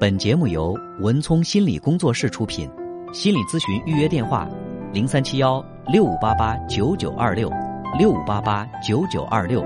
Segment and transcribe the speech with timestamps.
[0.00, 2.66] 本节目由文聪心理工作室出品，
[3.12, 4.48] 心理咨询预约电话：
[4.94, 5.62] 零三七幺
[5.92, 7.52] 六五八八九九二六
[7.98, 9.62] 六五八八九九二六。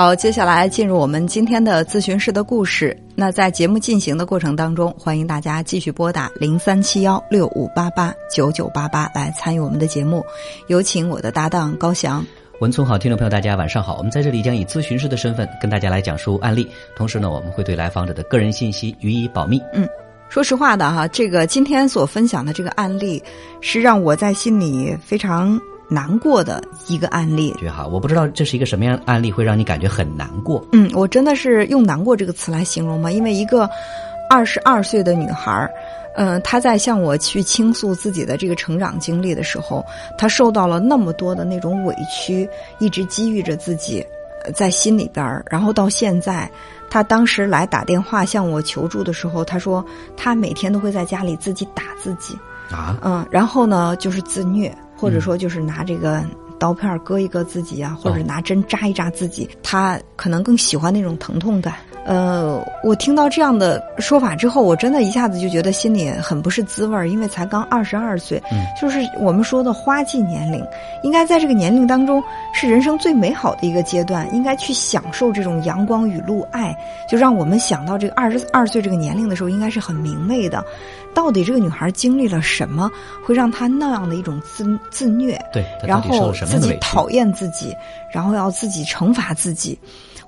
[0.00, 2.96] 好，接下来进入我们今天的咨询室的故事。
[3.14, 10.24] 那在节目进行的过程当中，欢迎大家继续拨打零三七幺六五八八九九八八来参与我们的节目。
[10.68, 12.24] 有请我的搭档高翔。
[12.62, 19.60] 文聪好，听众朋友大家晚上好，我们在这里将以咨询师的身份跟大家来讲述案例，同时呢，我们会对来访者的个人信息予以保密。
[19.74, 19.86] 嗯，
[20.30, 23.22] 说实话的哈，这个今天所分享的这个案例，
[23.60, 25.60] 是让我在心里非常。
[25.90, 30.64] 难过的一个案例，觉好，我不知道这是一个什么样的案例，会让你感觉很难过。
[30.70, 33.10] 嗯，我真的是用“难过”这个词来形容吗？
[33.10, 33.68] 因为一个
[34.30, 35.68] 二十二岁的女孩儿，
[36.14, 39.84] 嗯，她在向我去倾诉自己的这个成长经历的时候，
[40.16, 44.06] 她受到了那么多的那种委屈，一直积郁着自己
[44.54, 45.44] 在心里边儿。
[45.50, 46.48] 然后到现在，
[46.88, 49.84] 她当时来打电话向我求助的时候，她说
[50.16, 52.38] 她每天都会在家里自己打自己
[52.70, 54.72] 啊，嗯，然后呢就是自虐。
[55.00, 56.22] 或者说，就是拿这个
[56.58, 61.76] 刀片割一割自己啊，或者拿针扎一扎自己，他可能更喜欢那种疼痛感。
[62.04, 68.42] 呃，我听到这样的说法之后，我真的一下子就觉得心里很不是滋味儿，因为才刚二十二岁，
[68.80, 70.64] 就是我们说的花季年龄，
[71.02, 72.22] 应该在这个年龄当中
[72.54, 76.74] 是人生最美好的一个阶段，应该去享受这种阳光雨露爱，
[77.08, 80.64] 就让我们想到这个二十二岁这个年龄的时候，应该是很明媚的。
[81.14, 82.90] 到底这个女孩经历了什么，
[83.24, 85.38] 会让她那样的一种自自虐？
[85.52, 87.76] 对，然后自己讨厌自己，
[88.10, 89.78] 然后要自己惩罚自己。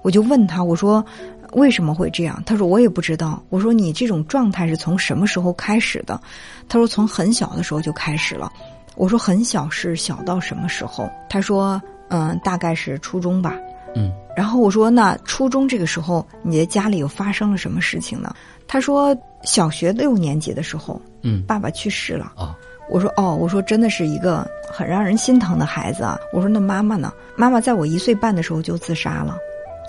[0.02, 1.04] 我就问她，我说。
[1.52, 2.42] 为什么会这样？
[2.44, 3.42] 他说我也不知道。
[3.48, 6.20] 我说你这种状态是从什么时候开始的？
[6.68, 8.50] 他说从很小的时候就开始了。
[8.94, 11.10] 我说很小是小到什么时候？
[11.28, 13.56] 他说嗯，大概是初中吧。
[13.94, 14.12] 嗯。
[14.36, 18.34] 然后我说那初中这个时候你的家里又发生了什么事情呢？
[18.66, 22.32] 他说小学六年级的时候，嗯，爸爸去世了。
[22.36, 22.56] 啊。
[22.90, 26.18] 我说哦，我说真的是一个很让人心疼的孩子啊。
[26.32, 27.12] 我说那妈妈呢？
[27.36, 29.36] 妈妈在我一岁半的时候就自杀了。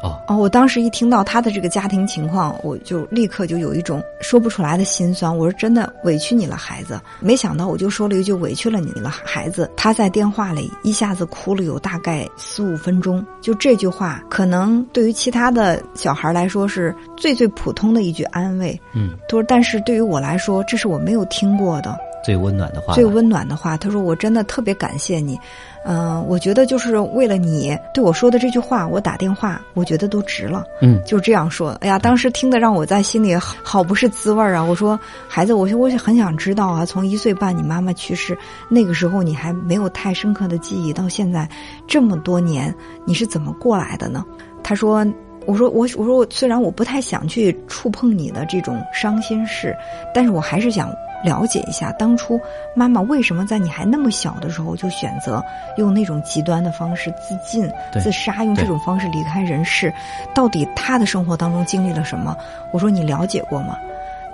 [0.04, 0.36] 哦哦！
[0.36, 5.36] 我当时一听到他的这个家庭情况，我就立刻就有一种说不出来的心酸。
[5.36, 7.00] 我说真的委屈你了，孩子。
[7.22, 9.72] 没想到我就说了一句委屈了你了，孩子。
[9.78, 13.26] 他在电话里一下子哭了有大概四五分钟。
[13.40, 18.78] 就这句话，可能对于其他的小孩来说是最最普通的一句安慰。
[18.94, 22.94] 嗯，他说，但是对于我来说，这是我没有听过的最温暖的话。
[22.94, 25.40] 最温暖的话，他说我真的特别感谢你。
[25.86, 30.64] 嗯，我觉得就是为了你对我说的这句话，我打电话，我觉得都值了。
[30.82, 31.72] 嗯，就这样说。
[31.82, 34.64] 哎呀，当时听的让我在心里好不是滋味儿啊！
[34.64, 38.38] 我说，孩子，我我很想知道啊，从一岁半你妈妈去世
[38.70, 41.48] 那个时候，你还没有太深刻的记忆，到现在
[41.86, 42.74] 这么多年，
[43.06, 44.24] 你是怎么过来的呢？
[44.64, 45.06] 他说，
[45.46, 49.76] 我说我我说我虽然我不太想去触碰你的这种伤心事，
[50.14, 50.90] 但是我还是想。
[51.24, 52.40] 了解一下，当初
[52.76, 55.42] 妈妈为什么在你还那么小的时候就选择
[55.78, 57.68] 用那种极端的方式自尽、
[58.02, 59.94] 自杀，用这种方式离开人世？
[60.36, 62.36] 到底她的生活当中经历了什么？
[62.74, 63.78] 我说你了解过吗？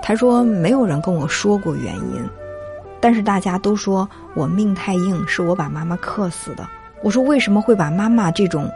[0.02, 2.30] 他说没有人跟我说过原因，
[3.00, 6.68] 但是大家都说我命太硬，是我把妈妈克死的。
[7.04, 8.68] 我说为什么会把妈妈这种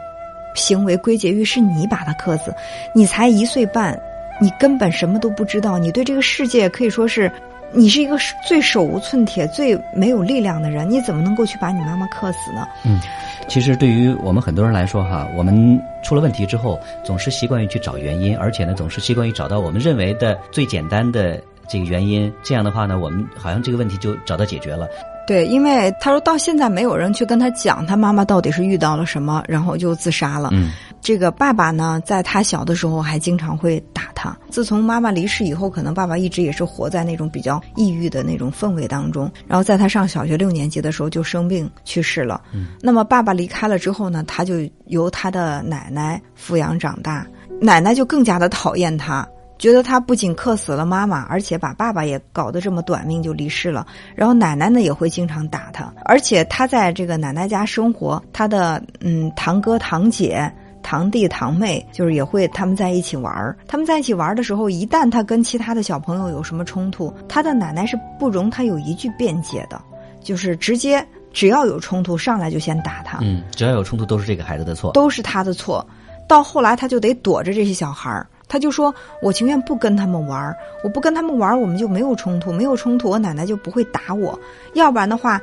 [0.54, 2.54] 行为归结于是你把她克死？
[2.94, 3.98] 你才一岁半，
[4.40, 7.32] 你根本什么都不知道，你对这个世界可以说是。
[7.74, 12.66] 你是一个最手无寸铁、最没有力量的人，你怎么能够去把你妈妈克死呢？
[12.84, 13.00] 嗯，
[13.48, 22.32] 其实对于我们很多人来说，哈，我们出了问题之后，总是习惯于去找原因，而且呢，总是习惯于找到我们认为的最简单的这个原因。
[22.44, 24.88] 这样的话呢，我们好像这个问题就找到解决了。
[25.26, 30.50] 对，因为他说到现在没有人去跟他讲他妈妈到底是遇到了什么，然后就自杀了。
[30.52, 30.70] 嗯，
[31.04, 34.34] 这个爸爸呢，在他小的时候还经常会打他。
[34.48, 39.30] 自从妈妈离世以后，可能爸爸一直也是活在那种比较抑郁的那种氛围当中。
[39.46, 42.40] 然后在他上小学六年级的时候就生病去世了。
[42.54, 47.26] 嗯，那么爸爸离开了之后呢，他就由他的奶奶抚养长大，
[47.60, 49.28] 奶奶就更加的讨厌他。
[49.58, 53.86] 觉得他不仅克死了妈妈，而且把爸爸也搞得这么短命就离世了。
[54.14, 60.52] 然后奶奶呢也会经常打他，而且他在这个奶奶家生活，他的嗯堂哥堂姐、
[60.84, 63.56] 堂弟堂妹就是也会他们在一起玩儿。
[63.66, 69.80] 他们在一起玩的时候，一旦他跟其他的小朋友有什么冲突，他的奶奶是不容他有一句辩解的，
[70.22, 73.18] 就是直接只要有冲突上来就先打他。
[73.22, 75.84] 嗯，只要有冲突都是这个孩子的错，都是他的错。
[76.28, 78.26] 到后来他就得躲着这些小孩儿。
[78.46, 80.54] 他就说：“我情愿不跟他们玩儿，
[80.84, 84.38] 我不跟他们玩儿，我们就没有冲突，没有冲突，我奶奶就不会打我。
[84.74, 85.40] 要不然的话，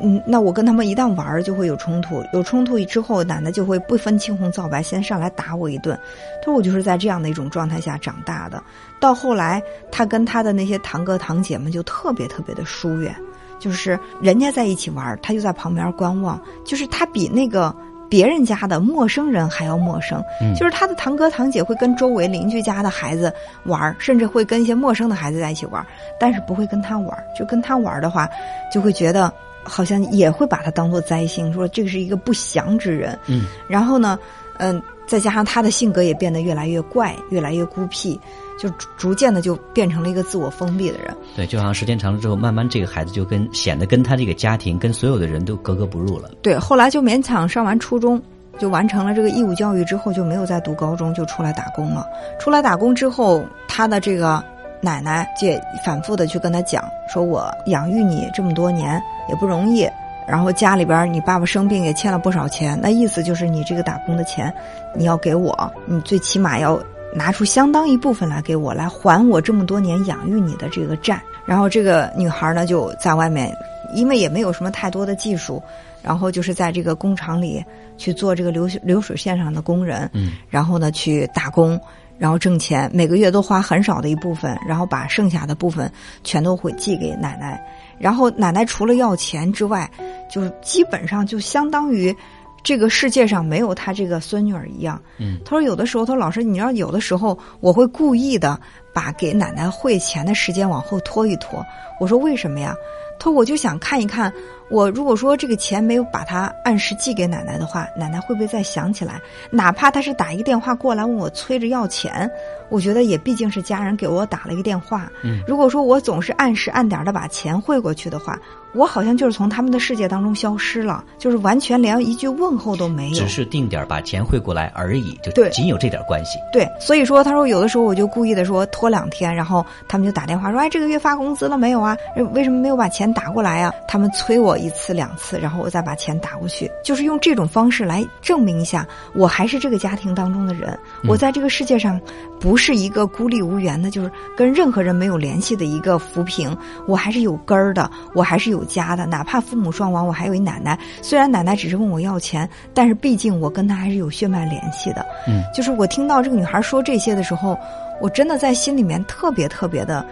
[0.00, 5.98] 嗯，那我跟他们一旦玩儿就会有冲突，有冲突之后，奶奶就会不分青红皂白先上来打我一顿。
[6.40, 8.62] 他说我就是在这样的一种状态下长大的。
[9.00, 13.14] 到后来，他跟他的那些堂哥堂姐们就特别特别的疏远，
[13.58, 17.74] 就是人家在一起玩儿，他就在旁边观望，就是他比那个。
[18.10, 20.20] 别人家的陌生人还要陌生，
[20.56, 23.32] 就是他的堂哥堂姐会跟周围邻居家的孩子
[23.66, 25.86] 玩，甚至会跟一些陌生的孩子在一起玩，
[26.18, 27.16] 但是不会跟他玩。
[27.38, 28.28] 就跟他玩的话，
[28.74, 29.32] 就会觉得
[29.70, 33.18] 好像也会把他当做灾星，说这个是一个不祥之人。
[33.26, 34.18] 嗯，然后呢，
[34.58, 38.18] 嗯，再加上他的性格也变得越来越怪，越来越孤僻。
[38.58, 38.68] 就
[38.98, 41.16] 逐渐的就变成了一个自我封闭的人。
[41.34, 46.30] 对，就好像时间长了之后，慢慢这个孩子就跟显得跟他这个家庭、跟所有的人都格格不入了。
[46.42, 48.20] 对，后来就勉强上完初中，
[48.58, 52.06] 就完成了这个义务教育之后，就没有再读高中，就出来打工了。
[52.38, 54.44] 出来打工之后，他的这个
[54.80, 55.48] 奶奶就
[55.84, 59.88] 反复的去跟他讲，说我养育你这么多年也不容易，
[60.26, 64.52] 然后家里边你爸爸生病也欠了不少钱，那意思就是你这个打工的钱，
[64.96, 66.80] 你要给我，你最起码要。
[67.12, 71.20] 拿出相当一部分来给我，来还我这么多年养育你的这个债。
[71.44, 73.52] 然后这个女孩呢，就在外面，
[73.92, 75.60] 因为也没有什么太多的技术，
[76.04, 77.64] 然后就是在这个工厂里
[77.98, 80.08] 去做这个流流水线上的工人。
[80.48, 81.76] 然后呢去打工，
[82.20, 85.90] 然后挣钱，每个月都花很少的一部分，然后把剩下的部分
[86.22, 87.60] 全都会寄给奶奶。
[87.98, 89.90] 然后奶奶除了要钱之外，
[90.30, 92.14] 就是基本上就相当于。
[92.62, 95.00] 这个世界上没有她这个孙女儿一样。
[95.16, 98.60] 嗯，他说有的时候，他说老师，你要有的时候，我会故意的
[98.92, 101.64] 把给奶奶汇钱的时间往后拖一拖。
[101.98, 102.74] 我说为什么呀？
[103.18, 104.30] 他说我就想看一看。
[104.70, 109.20] 我如果说这个钱没有把它按时寄给奶奶的话，奶奶会不会再想起来？
[109.50, 112.30] 哪怕她是打一个电话过来问我催着要钱，
[112.68, 115.10] 我觉得也毕竟是家人给我打了一个电话。
[115.24, 118.38] 嗯，如果说我总是按时按点的把钱汇过去的话，
[118.72, 123.16] 我好像就是从他们的世界当中消失了，就是完全连一句问候都没有。
[123.16, 126.38] 只是定点把钱汇过来而已，就对，仅有这点关系。
[126.52, 131.96] 对，所以说他说有的时候我就故意的说拖两天，然后他们就打电话说：“哎，这个月发工资了没有啊？
[132.32, 134.56] 为什么没有把钱打过来啊？”他们催我。
[134.60, 140.78] 一次两次，然后我再把钱打过去，就是用这种方式来证明一下，我还是这个家庭当中的人，
[141.08, 142.00] 我在这个世界上
[142.38, 150.78] 不是一个孤立无援的，就是跟任何人没有联系的一个浮萍，我还是有根儿的，我还是有家的，哪怕父母双亡，我还有一奶奶。
[151.02, 155.04] 虽然奶奶只是问我要钱，但是毕竟我跟她还是有血脉联系的。
[155.26, 157.58] 嗯，就是我听到这个女孩说这些的时候，
[158.00, 160.04] 我真的在心里面特别特别的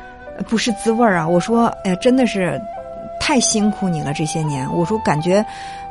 [0.48, 1.26] 不是滋味儿啊！
[1.28, 2.60] 我说，哎呀，真的是。
[3.20, 5.44] 太辛苦你了这些年，我说感觉，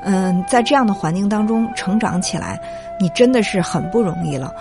[0.03, 2.59] 嗯，在这样的环境当中成长起来，
[2.99, 4.53] 你真的是很不容易了。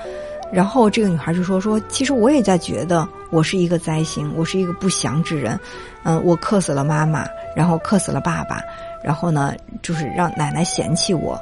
[0.53, 5.59] 然后这个女孩就说说，其实我也在觉得我是一个灾星，我是一个不祥之人。
[6.05, 8.63] 嗯，我克死了妈妈，然后克死了爸爸，
[9.03, 11.41] 然后呢，就是让奶奶嫌弃我。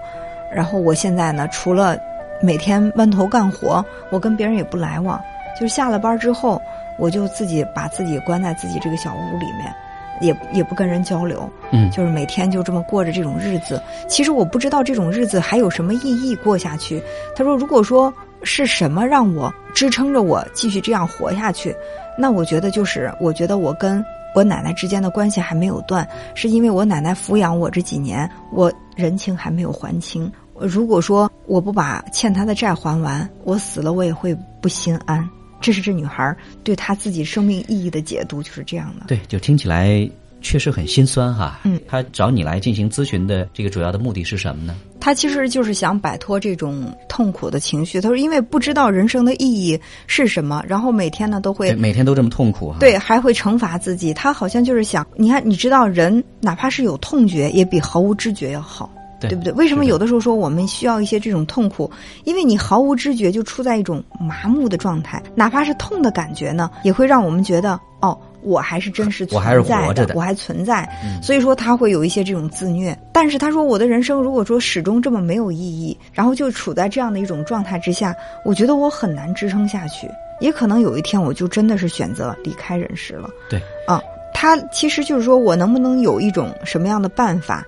[0.51, 1.99] 然后我现在呢，除了
[2.41, 5.21] 每天闷头干活，我跟别人也不来往。
[5.55, 6.61] 就是下了班之后，
[6.99, 9.75] 我就自己把自己关在自己这个小屋里面。
[10.21, 13.81] 也也不跟人交流，嗯，就是每天就这么过着这种日子。
[14.09, 17.03] 其实我不知道这种日子还有什么意义过下去。
[17.35, 18.13] 他说，如果说
[18.43, 21.75] 是什么让我支撑着我继续这样活下去，
[22.19, 30.31] 那我觉得就是，我觉得我跟我奶奶之间的关系还没有断，是因为我奶奶抚养我这几年，我人情还没有还清。
[30.57, 35.29] 如果说我不把欠她的债还完，我死了我也会不心安。
[35.65, 39.07] 这是这女孩对她自己生命意义的解读，就是这样的。
[39.09, 40.07] 对，就听起来
[40.43, 41.59] 确实很心酸哈。
[41.65, 44.77] 嗯，她找你来进行咨询的这个主要的目的是什么呢？
[45.01, 47.99] 她其实就是想摆脱这种痛苦的情绪。
[47.99, 52.75] 她说，因为不知道人生的意义是什么，然后每天呢都会每天都这么痛苦。
[52.79, 54.13] 对，还会惩罚自己。
[54.13, 58.91] 她好像就是想，你看，你知道，人哪怕是有痛觉，也比毫无知觉要好。
[59.29, 59.53] 对不对？
[59.55, 61.91] 为什么有的时候说我们需要一些这种痛苦？
[62.25, 65.23] 因为你毫无知觉，就处在一种麻木的状态。
[65.35, 70.89] 哪怕是痛的感觉呢，也会让我们觉得哦，我还是真实存在的，我还存在。
[71.23, 72.97] 所以说他会有一些这种自虐。
[73.13, 78.15] 但是他说我的人生如果说始终这么没有意义，然后就处在这样的一种状态之下，
[78.45, 80.09] 我觉得我很难支撑下去。
[80.41, 83.31] 也可能有一天我就真的是选择离开人世了。
[83.49, 84.03] 对，啊，
[84.35, 87.65] 他其实就是说我能不能有一种什么样的办法？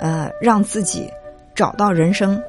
[0.00, 1.08] 呃，让自己
[1.54, 2.42] 找到人生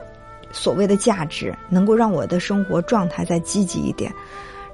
[0.52, 4.12] 所谓的价值，能够让我的生活状态再积极一点。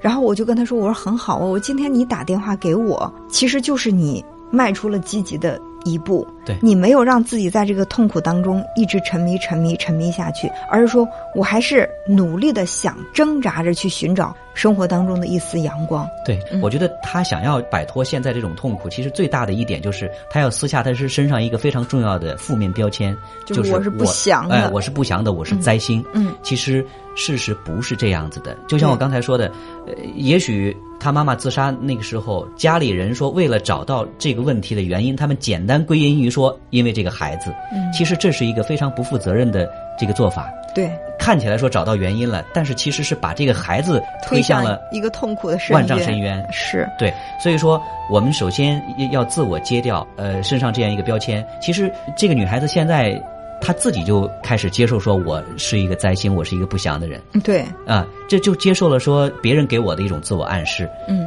[0.00, 6.24] 然后我就跟他说：“我说很好哦，我今天你打电话给我，其实就是你迈出了积极的一步。
[6.48, 6.56] 对。
[6.62, 16.08] 你没有让自己在这个痛苦当中一直沉迷、沉迷、沉迷下去，而是说我还是努力的想挣扎着去寻找生活当中的一丝阳光。
[16.24, 16.60] 对，嗯。
[16.62, 23.14] 我觉得他想要摆脱现在这种痛苦，其实最大的一点就是他要撕下他是身上一个非常重要的负面标签，
[23.44, 24.54] 就是我是不祥的。
[24.54, 26.02] 哎，我是不祥的，我是灾星。
[26.14, 29.50] 嗯，其实事实不是这样子的，就像我刚才说的，
[29.86, 36.37] 呃，也许他妈妈自杀那个时候，家里人说为了找到这个问题的原因，他们简单归因于说
[36.70, 37.54] 因为这个孩子。
[37.72, 39.68] 嗯其实这是一个非常不负责任的
[39.98, 40.52] 这个做法。
[40.74, 46.46] 对，看起来说找到原因了，但是其实是把这个孩子推向了一个痛苦的深万丈深渊。
[46.52, 48.80] 是，对，所以说我们首先
[49.10, 51.44] 要自我揭掉呃身上这样一个标签。
[51.60, 53.20] 其实这个女孩子现在
[53.60, 57.20] 她自己就开始接受说我是一个灾星，我是一个不祥的人。
[57.44, 60.88] 对，啊，这就接受了说别人给我的一种自我暗示。
[61.08, 61.26] 嗯。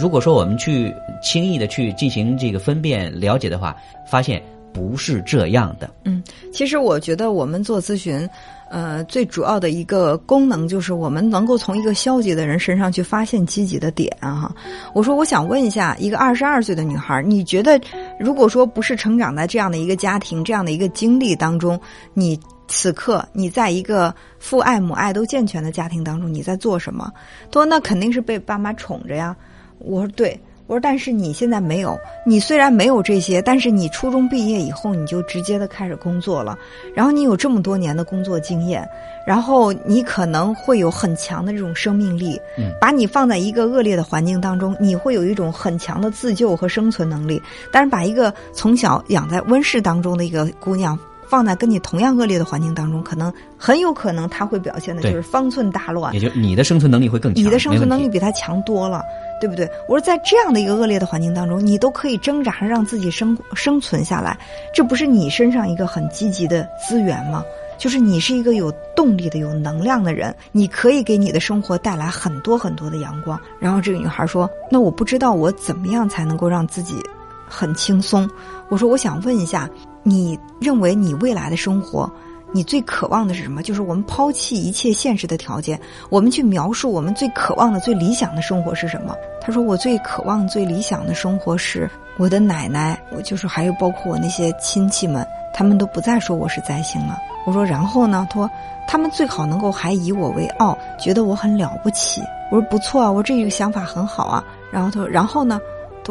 [0.00, 4.42] 如果说我们去轻易的去进行这个分辨了解的话，发现
[4.80, 5.90] 不是这样的。
[6.04, 6.22] 嗯，
[6.52, 8.26] 其实我觉得我们做咨询，
[8.70, 14.50] 呃，最主要的一个功能就是我们能够从一个消极的人身上去发现积极的点哈。
[14.94, 17.78] 我说，我想问一下，一个二十二岁的女孩，你觉得
[18.18, 21.78] 如果说不是成长在这样的一个家庭、这样的一个经历当中，
[22.14, 27.12] 你此刻你在一个父爱母爱都健全的家庭当中，你在做什么？
[27.52, 29.36] 他说那肯定是被爸妈宠着呀。
[29.78, 30.40] 我说对。
[30.70, 36.56] 我说，但是你现在没有，你虽然没有这些，但是你初中毕业以后，你就直接的开始工作了，
[36.94, 38.88] 然后你有这么多年的工作经验，
[39.26, 50.96] 然后你可能会有很强的这种生命力，嗯，把你放在一个恶劣的环境当中，你会有一种很强的自救和生存能力，但是把一个从小养在温室当中的一个姑娘。
[51.30, 59.02] 放在跟你同样恶劣的环境当中，可能很有可能他会表现的就是方寸大乱，也就你的生存能力会更强，你的生存能力比他强多了，
[59.40, 59.70] 对不对？
[59.88, 64.36] 我说在这样的一个恶劣的环境当中，你都可以挣扎着让自己生生存下来，
[64.74, 67.44] 这不是你身上一个很积极的资源吗？
[67.78, 73.40] 就是你是一个有动力的、有能量的人，你可以给你的生活带来很多很多的阳光。
[73.58, 76.96] 然后这个女孩说：“那我不知道我怎么样才能够让自己
[77.50, 78.26] 很轻松。”
[78.70, 79.68] 我说：“我想问一下，
[80.02, 82.10] 你认为你未来的生活？”
[82.52, 83.62] 你最渴望的是什么？
[83.62, 89.14] 就是我们抛弃一切现实的条件，我们去描述我们最渴望的、最理想的生活是什么？
[89.40, 91.88] 他说：“我最渴望、最理想的生活是
[92.18, 97.16] 我的奶奶，我就是还有包括我那些亲戚们，他们都不再说我是灾星了。”
[97.46, 98.50] 我说：“然后呢？”他说
[98.88, 104.42] ：“他们最好能够还以我为傲，觉得我很了不起。”我说：“不错啊，我这个想法很好啊。”
[104.72, 105.60] 然后他说：“然后呢？”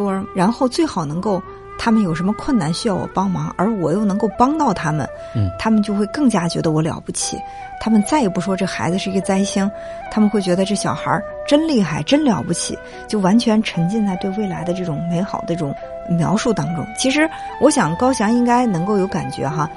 [0.05, 1.41] 他说：“然后最好能够。”
[1.81, 7.37] 他们有什么困难需要我帮忙，而我又能够帮到他们，嗯，他们就会更加觉得我了不起。
[7.79, 9.71] 他们再也不说这孩子是一个灾星，
[10.11, 12.77] 他们会觉得这小孩真厉害，真了不起，
[13.07, 15.73] 就完全沉浸在对未来的这种美好的这种
[16.09, 16.85] 描述当中。
[16.97, 17.29] 其实，
[17.61, 19.69] 我想高翔应该能够有感觉哈。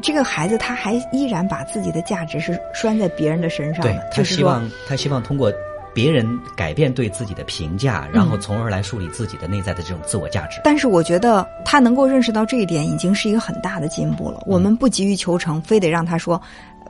[0.00, 5.52] 这个孩子他还依然把自己的价值是拴在别人的身上的，对他就是说希望他希望通过
[5.94, 10.60] 别人改变对自己的评价，然后从而来树立自己的内在的这种自我价值。
[10.64, 14.42] 但是我觉得他能够认识到这一点，已经是一个很大的进步了。
[14.46, 16.40] 我们不急于求成，非得让他说。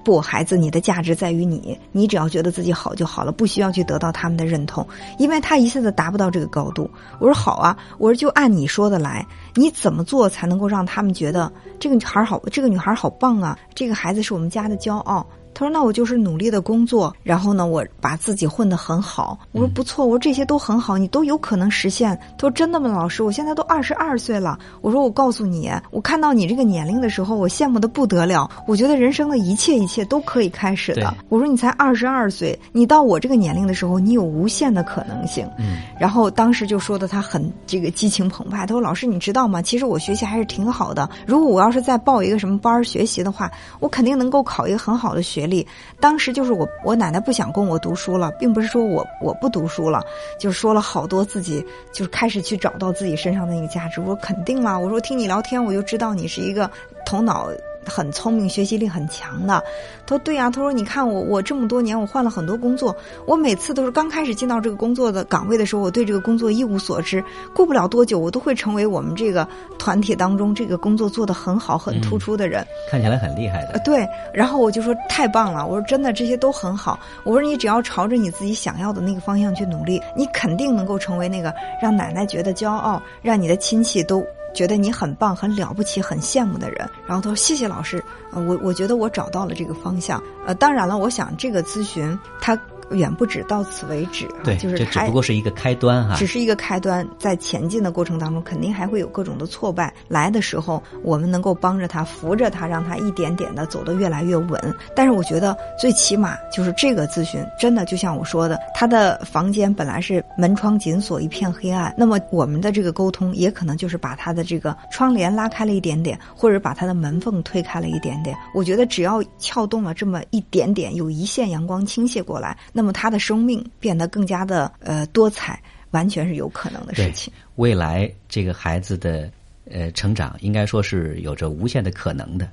[0.04, 4.84] 不，孩子，你的价值在于你，你只要觉得自己好就好了，不需要去得到他们的认同，
[5.16, 6.90] 因为他一下子达不到这个高度。
[7.20, 15.24] 我说好啊，我说就按你说的来，你怎么做才能够让他们觉得这个女孩好，这个女孩好棒啊，这个孩子是我们家的骄傲。
[15.54, 23.22] 他说：“那我就是努力的工作，然后呢，我把自己混得很好。”我说：“不错，我说这些都很好，你都有可能实现。”他说：“真的吗，老师？
[23.22, 28.50] 我现在都二十二岁了。”我说：“我告诉你，我看到你这个年龄的时候，我羡慕的不得了。
[28.66, 38.66] 我觉得人生的一切一切都可以开始的。”我说：“你才二十二岁，你到我这个年龄的时候，你有无限的可能性。”嗯，然后当时就说的他很这个激情澎湃。
[38.66, 39.60] 他说：“老师，你知道吗？
[39.60, 41.08] 其实我学习还是挺好的。
[41.26, 45.66] 如果我要是再报一个什么班学习的话，我肯定能够考一个很好的学学历。”
[45.98, 50.00] 当时就是我，我奶奶不想供我读书了，并不是说我我不读书了，
[50.38, 54.00] 就说了好多自己，就是开始去找到自己身上的那个价值。
[54.00, 56.70] 我说肯定嘛，我说听你聊天，我就知道你是一个
[57.04, 57.50] 头脑
[57.86, 59.62] 很聪明、学习力很强的。
[60.06, 62.94] 他说对呀、啊，他说你看我，我这么多年我换了很多工作，
[63.26, 67.22] 我每次都是刚开始进到这个工作的岗位的时候，我对这个工作一无所知，
[67.54, 69.46] 过不了多久，我都会成为我们这个
[69.78, 72.62] 团体当中这个工作做得很好、很突出的人。
[72.62, 73.74] 嗯、看起来很厉害的。
[73.74, 74.06] 呃，对。
[74.34, 76.98] 然后我就说太棒了，我说真的这些都很好。
[77.24, 84.24] 我说你只要朝着你自己想要的那个方向去努力，你肯定能够成为那个让奶奶觉得骄傲，让你的亲戚都。
[84.54, 90.22] 觉得你很棒、很了不起、很羡慕的人，然后他说：“谢谢老师，呃，我我觉得我找到了这个方向。
[90.46, 92.58] 呃，当然了，我想这个咨询他
[92.90, 94.28] 远不止到此为止。
[94.44, 99.92] 对，就是这只不过是一个开端哈，只是一个开端，在前进的过程当中，肯定还会有各种的挫败。
[100.08, 104.74] 来的时候，我们能够帮着他，扶着他，让他一点点的走得越来越稳。
[104.94, 111.94] 但是我觉得，最起码就是这个咨询，真的就像我说的，他的房间本来是门窗紧锁，一片黑暗。
[111.96, 118.36] 那么我们的这个沟通，也可能就是把他的这个窗帘拉开了一点点，或者把他的门缝推开了一点点。
[118.54, 125.60] 我觉得只要撬动了这么一点点，有一线阳光倾泻过来，那么他的生命变得更加的呃多彩，
[125.90, 127.32] 完全是有可能的事情。
[127.56, 129.30] 未来这个孩子的
[129.70, 132.48] 呃成长，应该说是有着无限的可能的。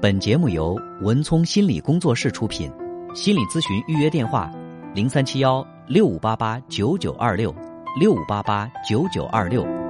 [0.00, 2.72] 本节目由文聪心理工作室出品，
[3.14, 4.50] 心理咨询预约电话：
[4.94, 7.54] 零三七幺六五八八九九二六
[8.00, 9.81] 六五八八九九二六。